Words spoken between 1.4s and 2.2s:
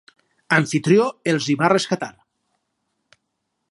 hi va rescatar.